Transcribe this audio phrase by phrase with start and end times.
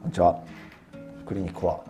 [0.00, 0.42] こんにちは。
[1.26, 1.84] クリニックは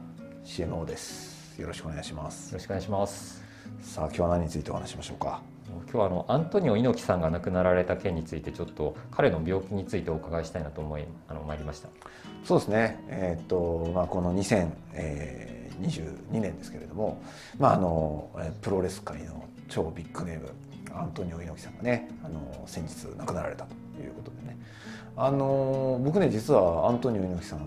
[0.45, 1.61] CMO です。
[1.61, 2.51] よろしくお願いします。
[2.51, 3.41] よろしくお願いします。
[3.81, 5.41] さあ、今日は何についてお話ししましょうか？
[5.85, 11.89] 今日はあのアントニオ猪木さんが亡くなられた件についてちょっと彼の病気についてお伺いしたいなと思いあの参りました。
[12.45, 12.99] そうですね。
[13.07, 17.23] えーっとまあこの2022年ですけれども、
[17.61, 18.29] まああの
[18.61, 20.51] プロレス界の超ビッグネーム
[20.93, 24.59] アントニオ猪木さんがね、あの先日亡くなられたということでね。
[25.17, 27.61] あの僕ね実はアントニオ猪木さん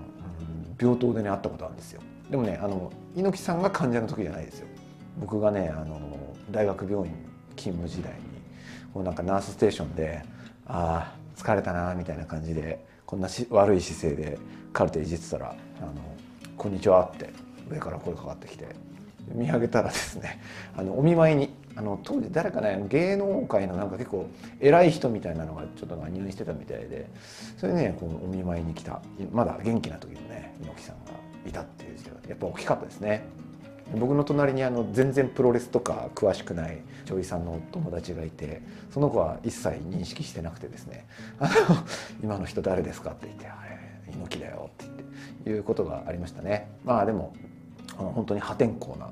[0.79, 2.01] 病棟でね会ったことあるんですよ。
[2.29, 4.67] でもねあの猪木さんが患者の時じゃないですよ。
[5.19, 5.99] 僕がねあの
[6.51, 7.13] 大学病院
[7.55, 8.19] 勤務時代に
[8.93, 10.23] こうなんかナースステーションで
[10.65, 14.37] 「ああ疲れたな」みたいな感じでこんなし悪い姿勢で
[14.71, 15.93] カルテいじってたら「あの
[16.57, 17.29] こんにちは」って
[17.69, 18.67] 上から声かかってきて
[19.31, 20.39] 見上げたらですね
[20.75, 24.27] あのお見舞いにあの当時誰かね芸能界のなんか結構
[24.59, 27.07] 偉い人みたいなのがちょっと入院してたみたいで
[27.57, 29.01] それでねこのお見舞いに来た
[29.31, 31.11] まだ元気な時のね猪木さんが
[31.47, 33.25] いたっていう事がやっぱ大きかったですね。
[33.99, 41.05] 僕の隣にあの全然プロレスとか詳しくない女医さんの友達がいてその子は一切認識してなくてですね
[41.37, 41.53] 「あの
[42.23, 43.61] 今の人誰ですか?」って言って「あ
[44.05, 45.09] れ猪木だよ」って言っ
[45.43, 46.69] ていうことがありましたね。
[46.85, 47.33] まあでも
[47.97, 49.09] 本当に破天荒な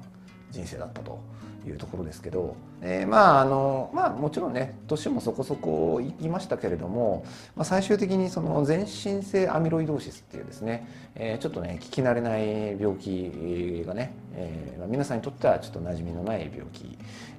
[0.49, 1.19] 人生だったと。
[1.67, 7.23] いうところですけど、えーまああのまあもちろんね年もそこそこいきましたけれども、
[7.55, 16.97] まあ、最終的にその全身性アミロイドーシスっていうですね、えーちょっとね聞き慣れない病気がね、えーまあ、皆さんにとってはちょっと馴染みのない病気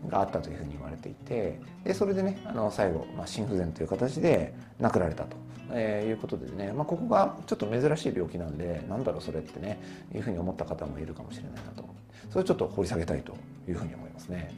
[0.09, 5.37] があったというふうに言われていてでそれでねあの最後、まあ、心不全という形で亡くなられたと。
[5.75, 9.81] えーいうことでね、まあ、ここがちょっと珍しい病気なんでなんだろうそれってね
[10.15, 11.85] いうふうに思った方もいるかもしれないなと
[12.31, 13.37] それをちょっと掘り下げたいと
[13.69, 14.53] いうふうに思いますね。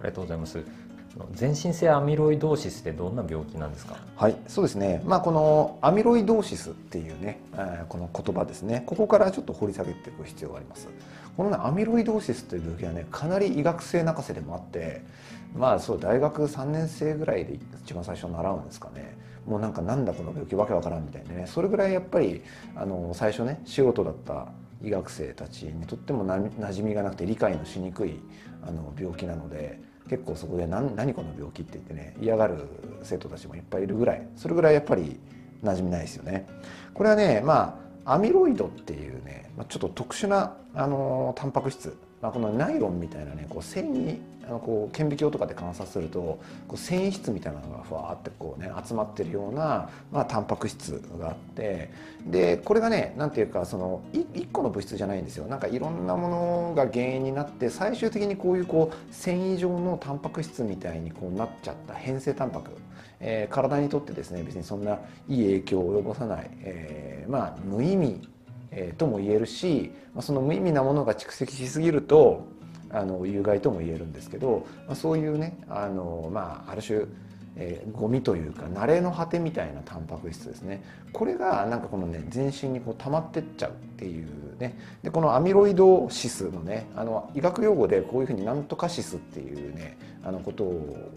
[0.00, 0.58] ありがとうございます。
[1.34, 3.96] 全身性アミロイドーシスってどんな病気なんですか？
[4.16, 5.02] はい、そうですね。
[5.04, 8.82] まあこのアミロイドーシスっていうね、えーこの言葉ですね。
[8.86, 10.88] ここからちょっと掘り下げていく必要があります。
[11.36, 15.02] このねアミロイドーシスという病気はね、かなり医学生泣かせでもあって、
[15.54, 19.14] まあそう大学3年生ぐらいで一番最初習うんですかね。
[19.46, 21.46] もうなんかなんだこの病気わけわからんみたいなね。
[21.46, 22.42] それぐらいやっぱり
[22.74, 24.48] あの最初ね素人だった
[24.82, 28.20] 医学生たちにとってもな馴染みがなくて理解のしにくい
[28.66, 32.66] あの病気なので結構そこで何何この病気って言ってね嫌がる
[33.02, 35.20] 生徒たちもいっぱいいるぐらいそれぐらいやっぱり
[35.62, 36.46] 馴染みないですよね。
[36.92, 46.20] これはねまあアミロイドっていうねまあちょっと特殊なあのタンパク質、まあ、このナイロンみたいなねこう繊維あのこう顕微鏡とかで観察すると
[46.68, 51.90] こう繊維質みたいなのがふわってこうね集まってるような、まあ、タンパク質があって
[52.26, 55.46] でこれがねなんていうかそのい一個の物質じゃないんですよ。
[55.46, 62.70] なんかいろんなものが原因になって最終的にこういうこう繊維状のタンパク質みたいにこうなっちゃった変性タンパク、
[63.20, 68.28] えー体にとってですね別にそんないい影響を及ぼさない、えーまあ無意味、
[68.72, 72.46] えーとも言えるし、まあ、その無意味なものが蓄積しすぎると
[72.90, 77.04] あの有害とも言えるんですけど、まあ、そういうねあの、まあ、ある種
[77.56, 80.82] えーゴミというか慣れの果てみたいなタンパク質ですね。
[81.12, 84.26] これがなんかこのね全身にこう溜まってっちゃうっていう
[84.58, 84.78] ね。
[85.02, 91.10] でこのアミロイドシスのねあの医学用語でこういうふうになんとかシスっていうねあのことを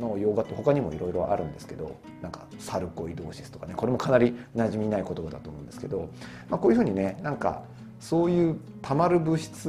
[0.00, 6.08] の用語って他にもいろいろあるんですけどなんかサルコイドーシスとかねこれもかなり馴染みない言葉だと思うんですけど、
[6.48, 7.62] まあ、こういうふうにねなんか
[8.00, 9.68] そういう溜まる物質、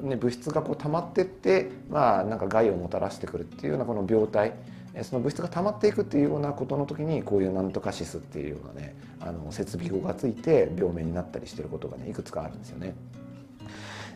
[0.00, 4.54] ね、物質がこう溜まってってまあなんか害をもたらしてくるっていうようなこの病態
[5.02, 12.94] その物質が溜まっていくっていうようなことの時にこういうなんとかシスっていうようなねあの設備語がついて病名になったりしてることがねいくつかあるんですよね。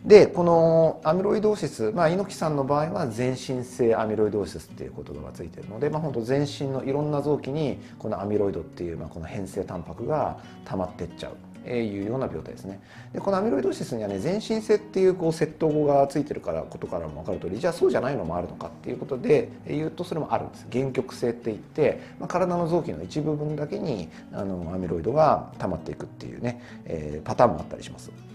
[0.04, 11.36] でこのアミロイドーシス、まあ、猪木さんの場合は全身性アミロイドーシスっていう言葉がついてるので、まあ、本当全身のいろんな臓器にこのアミロイドっていう、まあ、この変性タンパクが溜まってっちゃう。
[11.64, 12.80] えいうような病態ですね
[13.12, 28.31] でこのアミロイドーシスにはね全身性っていうこう窃盗語がついてるからことからも分かる通りじゃあそうじゃないのもあるのかっていうことで言うとそれもあるんです限局性って言って、まあ、体の臓器の一部分だけにあのアミロイドが溜まっていくっていうね、えーパターンもあったりします。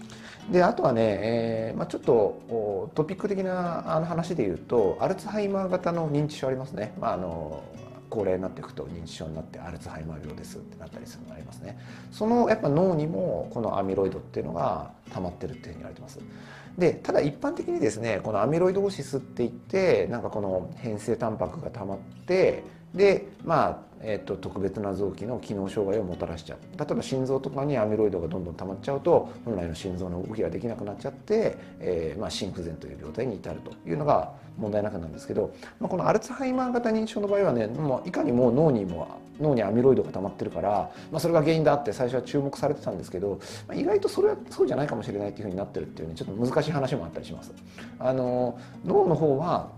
[0.50, 7.62] であとはね、えーまあ、ちょっとトピック的なあの話で言うとアルツハイマー型の認知症ありますね、まあ、あの
[8.08, 11.78] 高齢になっていくと認知症になってアルツハイマー病ですってなったりするのがありますね。
[12.10, 16.18] そのやっぱ脳にもこのアミロイドっていうのが溜まってるっていうふうに言われてます。
[16.78, 22.62] でただ一般的にですねこのアミロイドーシスって言ってなんかこの変性タンパクが溜まって、
[22.94, 47.52] でまあえーと、特別な臓器の機能障害をもたらしちゃう例えば心臓とかにアミロイドがどんどん溜まっちゃうと本来の心臓の動きができなくなっちゃって、えーまあ、心不全という病態に至るというのが問題なくなんですけど、まあ、このアルツハイマー型認知症の場合はねもういかにも脳にも脳にアミロイドが溜まってるから、まあ、それが原因だって最初は注目されてたんですけど、ま、意外とそれはそうじゃないかもしれないっていうふうになってるっていうねちょっと難しい話もあったりします。
[48.00, 49.70] あの脳の方は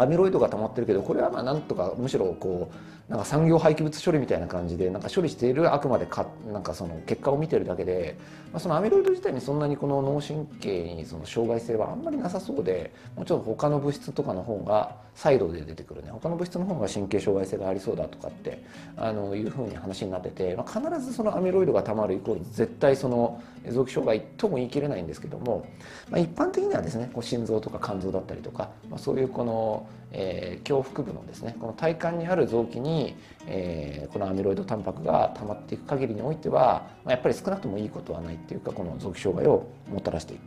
[0.00, 2.76] アミロイドが溜まってるけどこれはまあなんとかむしろこう
[3.10, 8.16] なんか産業廃棄物処理みたいな感じでなんか処理しているあくまでかなんかその結果を見てるだけで、
[8.52, 16.10] まあ、そのアミロイド自体にそんなにこの脳神経にその障害性はあんまりなさそうでもうちょっと他の物質とかの方がサイドで出てくるね。
[16.12, 18.62] 他の物質の方が神経障害性がありそうだとかって
[18.96, 25.66] あのいうふうに話になってて、まあ、必ずそのアミロイドがたまるイコール絶対その臓器障害とも言い切れないんですけども、
[26.08, 33.16] まあ、一般的にはですねこう心臓とか肝臓だったりとか、まあ、そういうこの、えー、胸腹部のですねこの体幹にある臓器に、
[33.46, 40.40] えー、このアミロイドタンパクが溜まっていく限りにおいては、まあ、やっぱり少なくともいいことはないっていうかこの臓器障害をもたらしていく。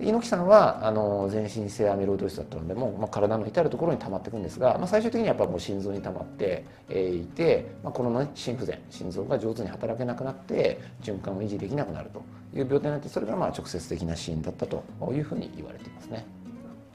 [0.00, 12.22] 猪木さんはあの全身性アミロイド質だったのでも、まあ、体の至る所に溜まっていくんですが、まあ、最終的にはやっぱもう心臓に溜まっていて、まあ、この、ね、心不全心臓が上手に働けなくなって循環を維持できなくなると
[12.54, 16.41] いう病態になってそれがまあ直接的な死因だったというふうに言われていますね。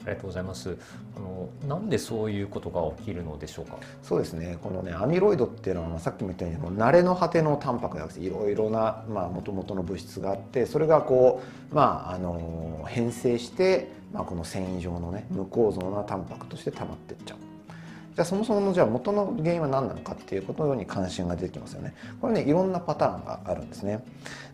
[0.08, 0.76] ありがとうございます。
[1.16, 3.78] あのなんでそういうことが起きるのでしょうか？
[4.02, 4.58] そうですね。
[4.62, 17.47] このねアミロイドっていうのはさっきも言ったように慣れの果てのタンパクではなくていろいろなまあ元々の物質があってそれがこうまああの変性してまあこの繊維状のね無構造なタンパクとして溜まってっちゃう。
[18.18, 21.94] じゃあそもそものじゃあ元の原因は何なのかっていうことに関心が出てきますよね。
[22.20, 24.02] これねいろんなパターンがあるんですね。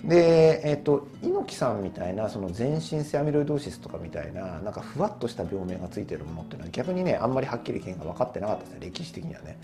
[0.05, 9.57] で、え、ー、と猪木さんみたいなその全身性アミロイドーシスとかみたいななんかふわっとした病名がついてるものっていうのは逆にねあんまりはっきり原因が分かってなかったですね歴史的にはね。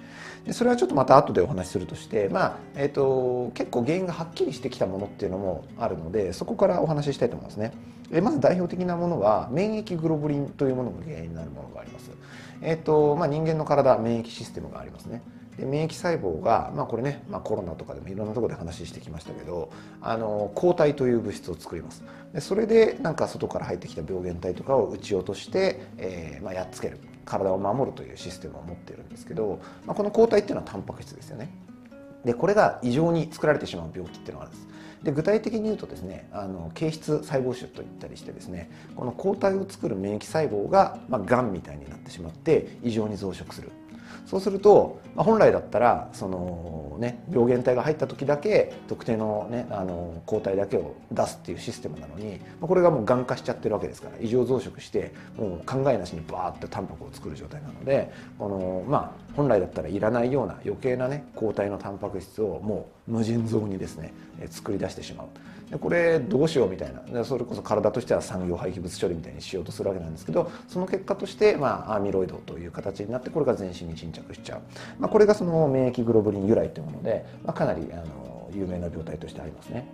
[0.46, 7.72] でそれはちょっとまた後でお話しするとしてまあえっ、ー、と結構原因がはっきりしてきたものっていうのもあるのでそこからお話ししたいと思いますね。
[8.20, 12.10] まず代表的なものは免疫グロブリンというものが原因になるものがあります。
[12.62, 15.22] えーとまあ、人間の体免疫システムがありますね。
[15.60, 19.70] で免疫細胞が、まあ、これね、まあ、コロナとかでもいろんなところで話してきましたけど
[20.00, 22.02] あの抗体という物質を作ります
[22.32, 31.50] でそれでなんか外から入ってきた病原体とかを撃ち落として、えーまあ、やっつける体を守るというシステムを持っているんですけど、まあ、この抗体っていうのはタンパク質ですよね
[32.24, 34.68] でこれが異常に作られてしまう病気っていうのがあるんです
[35.02, 43.70] で具体的に言うとですねあの形質細胞腫といったりしてですねこの抗体を作る免疫細胞が、まあ、がんみたいになってしまって異常に増殖する。
[44.30, 64.14] そうすると、まあ、本来だったらその、ね、病原体が入った時だけ特定の,、ね、あの抗体だけを出すっていうシステムなのに、まあ、これがもうがん化しちゃってるわけですから異常増殖してもう考えなしにバーッとタンパクを作る状態なのでこの、まあ、本来だったらいらないような余計な、ね、抗体のタンパク質をもう無尽蔵にですね
[64.48, 65.26] 作り出してしまう。
[65.70, 74.60] でこれどうしようみたいなそれこそ体としては産業廃棄物処理みたいにしようとするわけなんですけどその結果として、まあ、アミロイドという形になってこれが全身に沈着しちゃう、
[74.98, 79.86] まあ、これがその免疫グロブリン由来というもので、まあ、かなりあの有名な病態としてありますね。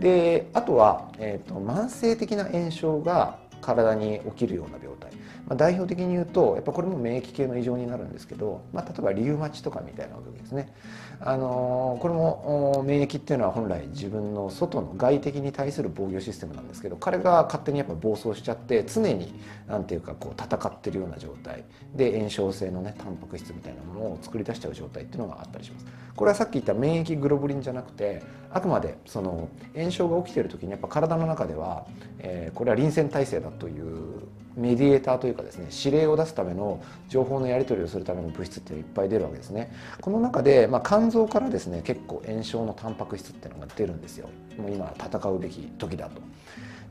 [0.00, 5.10] であとは、えーと、慢性的な炎症が体に起きるような病態、
[5.48, 10.72] まあ、代表的に言うとやっぱこれも免疫系の異常になるんですけど、まあ、例えばリウマチとかみたいな病気ですね。
[11.18, 19.34] あのこれも免疫っていうのは本来自分の外の外敵に対する防御システムなんですけど彼が勝手にやっぱ暴走しちゃって常に
[19.66, 21.64] 何ていうかこう戦ってるような状態。
[21.94, 25.86] で炎症性のねタンパク質みたいなものを作り出しちゃう状態っていうのがあったりします。
[26.14, 31.86] これはさっき言った免疫グロブリンじゃなくてあくまでその炎症が起きてる時にやっぱ体の中では、
[32.18, 34.22] えー、これは臨戦態勢だという
[34.56, 39.70] メディエーターというかですね指令を出すための情報のやり取りをするための物質っていうのがいっぱい出るわけですね。
[40.00, 44.28] この中で、まあ、肝臓からですね結構炎症のタンパク質っていうのが出るんですよ。
[44.58, 46.22] もう今戦うべき時だと。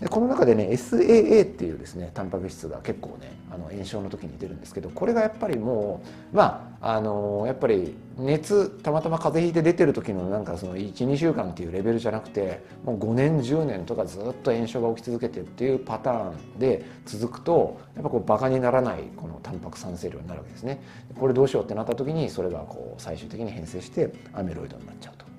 [0.05, 20.83] でこの中でね SAA っていうですねタンパク質が結構ねあの炎症の時に出るんですけどこれがやっぱりもうまああのやっぱり熱たまたま風邪ひいて出てる時のなんかその12週間っていうレベルじゃなくてもう5年10年とかずっと炎症が起き続けてるっていうパターンで続くとやっぱこうバカにならないこのタンパク産生量になるわけですね。
[21.19, 25.34] これどうしようってなった時にそれがこう最終的に変性してアミロイドになっちゃうと。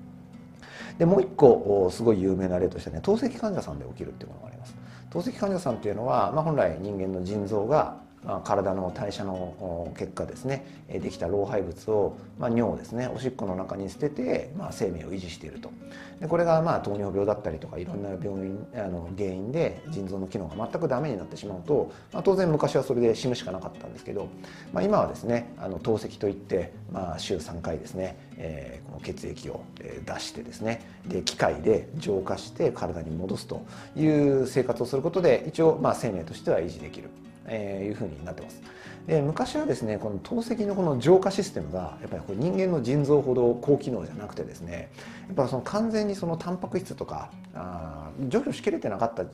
[0.97, 4.75] でもう一個すごい有名な例としてね透析患者さんで起きるっていうものがあります。
[5.09, 8.01] 透析患者さんっていうのは、まあ、本来人間の腎臓が、
[8.43, 15.71] 体の代謝の結果ですねできた老廃物を、まあ、尿ですねおしっこの中に捨てて、まあ、生命を維持していると。
[16.19, 24.27] でこれがまあ糖尿病だったりとかいろんな病院あの原因で腎臓の機能が全くダメになってしまうと、まあ、当然昔はそれで死ぬしかなかったんですけど、
[24.73, 29.61] まあ、今はですねあの透析といって、まあ、週3回ですね、えー、この血液を
[30.05, 33.63] 出してですねで機械で浄化して体に戻すと
[33.95, 37.09] いう生活をすることで一応まあ生命としては維持できる、
[37.47, 38.61] えー、いうふうになってます。
[39.07, 44.89] で昔はですねこの透析のこの浄化システムがやっぱりこ人間の腎臓ほど高機能じゃなくてですね
[45.27, 49.27] やっぱその完全にそのタンパク質とかあ除去しきれてなかったっ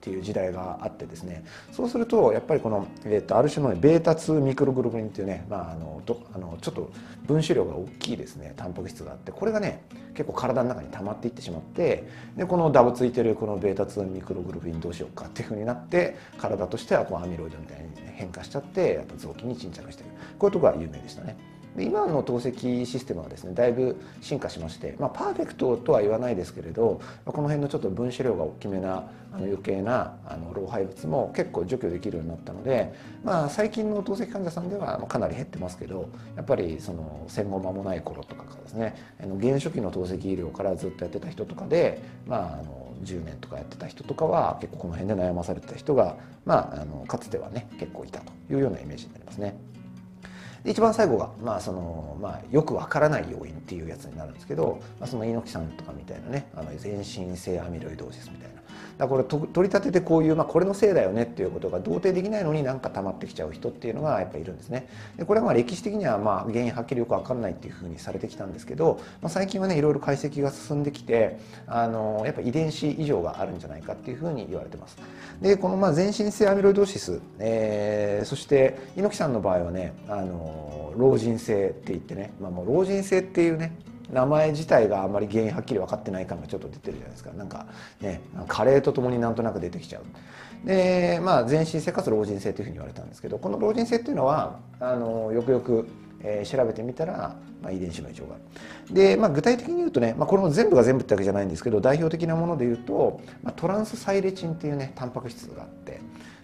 [0.00, 6.90] ていう時代があってですねそうするとやっぱりこの、えー、とある種のベータ2ミクログロブリンっていうね、まあ、あのどあのちょっと
[7.26, 12.04] 分子量が大きいですねタンパク質があってこれがね結構体の中に溜まっていってしまって
[12.36, 21.36] でこのダブついてるこのベータ2ミクログルフィンどうしようかっていうふうになって体としてはこうアミロイドみたいに変化しちゃってやっぱ臓器に沈着してるこういうとこが有名でしたね。
[21.76, 49.54] で今の透析システムはですねだいぶ進化しまして、まあ、パーフェクトとは言わないですけれどこの辺のちょっと分子量が大きめなあの余計なあの老廃物も結構除去できるようになったので、まあ、最近の透析患者さんではかなり減ってますけどやっぱりその戦後間もない頃とかからですねあの原初期の透析医療からずっとやってた人とかで、まあ、あの10年とかやってた人とかは結構この辺で悩まされてた人が、まあ、あのかつてはね結構いたというようなイメージになりますね。
[50.64, 58.59] で一番最後が、まあそのまあ、よくわからない要因っていうやつになるんですけど、まあ、その猪木さんとかみたいなねあの全身性アミロイドーシスみたいな。
[59.00, 64.88] だこれ取り立ててこういう、まあ、これのせいだよねっていうことが同定できないのになんか溜まってきちゃう人っていうのがやっぱりいるんですね。
[65.16, 74.98] でこれはまあ歴史的にはまあ原因はっきりよく分かんないっていうふうにされてきたんですけど、まあ、最近はねいろいろ解析が進んできてあのやっぱ遺伝子異常があるんじゃないかっていうふうに言われてます。
[75.40, 83.72] でこのまあ全身性アミロイドーシス、えー、そして猪木さんの場合はねあの老人性って言ってね、まあ、もう老人性っていうね
[84.12, 87.66] 名前自体があんまり原因はっきり分かってない感がちょっと出てるじゃないですかなんか
[88.00, 95.88] ね加齢とともになんとなく出てきちゃうでまあ全身性かつ老人性というふうに言われたんですけどこの老人性っていうのはあのよくよく
[96.22, 98.38] えー、調べてみたら、まあ、遺伝子の異常があ
[98.88, 98.94] る。
[98.94, 106.00] で、まあ、具体的に言うとね、まあ、これも全部が全部ってわけじゃないんですけど代表的なもので言うと、まあ、トランスサイレチンっていうねタンパク質があって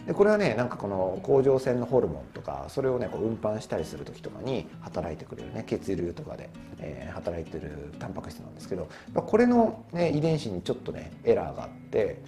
[0.07, 6.49] でこれはねなんかこの甲状腺のホルモンとかそれをねこう運搬したりする時とかに働いてくれるね血流とかで、
[6.79, 12.23] えー、働いてるタンパク質なんですけどこれの、ね、遺伝子にちょっとねエラーがあって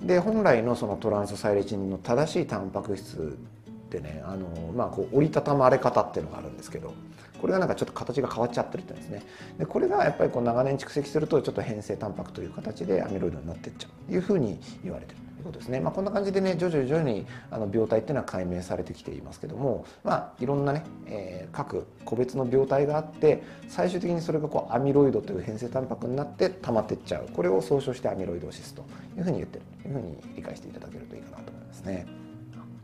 [0.00, 3.36] で本来のそのトランスサイレチンの正しいタンパク質
[3.66, 6.94] ってねあの、まあ、こう折りたたまれ方っていうのがあるんですけど
[7.40, 9.22] これがなんかちょっと形が変わっちゃってるってんですね
[9.58, 15.23] でこれがやっぱりこう長年蓄積するとちょっと変性タンパクという形でアミロイドになってっちゃうというふうに言われてる。
[15.44, 28.84] ことですね、まあ、こんな感じでね徐々に徐々にあの病態っていうのは解明されてきていますけども、まあ、いろんなね、えー、各個別の病態があって最終的にそれがこうアミロイドという変性タンパクになって溜まってっちゃうこれを総称してアミロイドシスと
[29.16, 32.23] いうふうに言ってるというふうに理解していただけるといいかなと思いますね。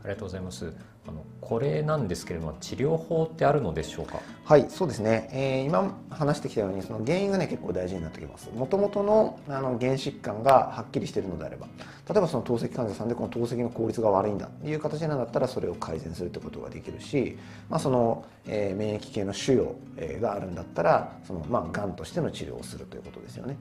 [0.02, 0.72] ありがとうございます。
[1.08, 4.20] あのこれなんですけれども治療法ってあるのでしょうか？
[4.44, 11.66] はいそうですね、えー、今話してきたようにその原因がね結構大事になってきますもともとのあの原疾患がはっきりしているのであれば
[12.08, 17.38] 例えばその透析患者さんでこの透析の効率が悪いんだっていう形なんだったらそれを改善するってことができるし、
[17.70, 19.58] まあ、その、えー、免疫系の腫
[19.96, 23.56] 瘍があるんだったらそのまあがんとしての治療をするということですよね。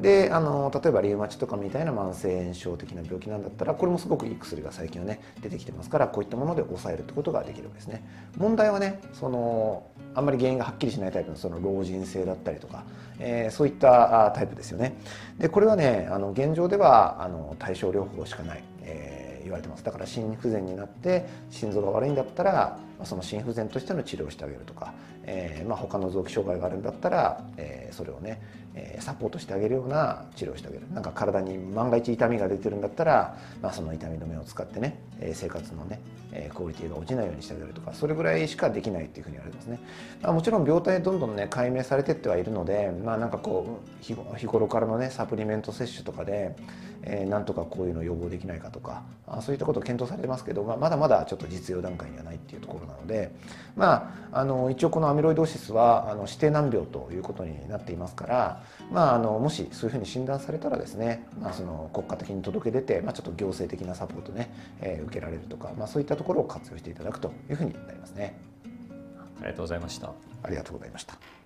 [0.00, 8.04] であの例えばリウマチとかみたいな慢性炎症的な病気なんだったらこれもすごくいい薬が最近はね出てきてますからこういったもので抑えるってことができるわけですね。
[8.36, 12.84] 問題はねそのあんまり原因がはっきりしないタイプのその老人性だったりとか、
[13.18, 14.94] えー、そういったタイプですよね。
[15.38, 19.84] でこれはねあの現状ではあの対症療法しかない、えー、言われてます。
[19.84, 24.92] だから心不全になって心臓が悪いんだったらその心不全としての治療をしてあげるとか、
[25.24, 28.40] えーまあ、他の臓器障害があるんだったら、えー、それをね
[28.74, 30.86] えサポートしてあげるような治療をしてあげる。
[30.92, 34.98] なんか体に万が一痛みが出てるんだったら、まあ、その痛み止めを使ってね
[35.34, 36.00] 生活のね
[36.54, 39.78] クオリティが落ちないようにしてあげるとかそれぐらいしかできないっていうふうに言われてますね、
[40.22, 46.56] まあ、もちろん病態どんどんね解明されてってはいるのでまあなんかこう日頃からのねサプリメント摂取とかで、
[47.02, 53.34] えー、なんとかこういうのを予防できないかとかあそういったことを検討されてますけど、まあ、まだまだちょっと実用段階にはないっていうところなので
[53.76, 68.36] まああの一応このアミロイドーシスはあの指定難病ということになっていますからまああのもしそういうふうに診断されたらですね、まあ、その国家的に届け出て、まあ、ちょっと行政的なサポートね、えー、受けられるとか、まあ、そういったところを活用していただくというふうになりますね。
[69.40, 70.12] ありがとうございました。
[70.42, 71.41] ありがとうございました。